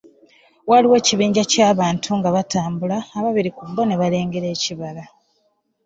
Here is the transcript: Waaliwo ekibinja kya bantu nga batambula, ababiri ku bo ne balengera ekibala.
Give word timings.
Waaliwo 0.69 0.95
ekibinja 1.01 1.43
kya 1.51 1.69
bantu 1.79 2.09
nga 2.19 2.29
batambula, 2.35 2.97
ababiri 3.17 3.49
ku 3.57 3.63
bo 3.75 3.83
ne 3.85 3.95
balengera 4.01 4.47
ekibala. 4.55 5.03